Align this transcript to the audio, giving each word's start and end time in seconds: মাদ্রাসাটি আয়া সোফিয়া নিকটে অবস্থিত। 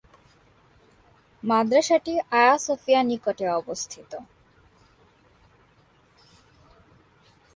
মাদ্রাসাটি 1.43 2.13
আয়া 2.31 2.55
সোফিয়া 2.65 3.01
নিকটে 3.03 3.45
অবস্থিত। 3.51 4.11